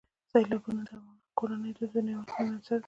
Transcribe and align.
سیلابونه 0.31 0.81
د 0.87 0.89
افغان 0.97 1.19
کورنیو 1.37 1.75
د 1.75 1.79
دودونو 1.79 2.09
یو 2.13 2.21
مهم 2.27 2.47
عنصر 2.51 2.77
دی. 2.79 2.79